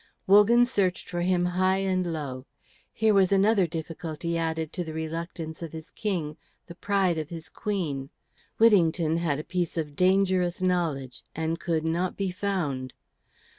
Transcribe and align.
Wogan 0.25 0.65
searched 0.65 1.07
for 1.07 1.21
him 1.21 1.45
high 1.45 1.77
and 1.77 2.11
low. 2.11 2.47
Here 2.91 3.13
was 3.13 3.31
another 3.31 3.67
difficulty 3.67 4.35
added 4.35 4.73
to 4.73 4.83
the 4.83 4.93
reluctance 4.95 5.61
of 5.61 5.73
his 5.73 5.91
King, 5.91 6.37
the 6.65 6.73
pride 6.73 7.19
of 7.19 7.29
his 7.29 7.49
Queen. 7.49 8.09
Whittington 8.57 9.17
had 9.17 9.37
a 9.37 9.43
piece 9.43 9.77
of 9.77 9.95
dangerous 9.95 10.59
knowledge, 10.59 11.23
and 11.35 11.59
could 11.59 11.85
not 11.85 12.17
be 12.17 12.31
found. 12.31 12.95